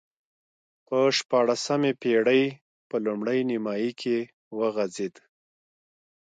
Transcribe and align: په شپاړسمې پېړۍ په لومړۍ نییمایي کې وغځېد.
په 0.87 0.97
شپاړسمې 1.17 1.91
پېړۍ 2.01 2.43
په 2.89 2.95
لومړۍ 3.05 3.39
نییمایي 3.49 3.91
کې 4.01 4.17
وغځېد. 4.57 5.15